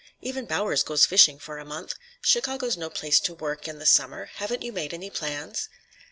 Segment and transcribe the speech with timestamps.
[0.19, 1.93] Even Bowers goes fishing for a month.
[2.23, 4.25] Chicago's no place to work, in the summer.
[4.37, 5.69] Haven't you made any plans?"